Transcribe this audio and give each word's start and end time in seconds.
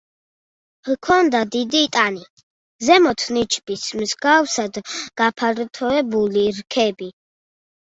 ჰქონდა 0.91 1.41
დიდი 1.55 1.81
ტანი, 1.97 2.23
ზემოთ 2.87 3.27
ნიჩბის 3.37 3.85
მსგავსად 4.01 4.83
გაფართოებული 5.23 6.49
რქები. 6.59 7.15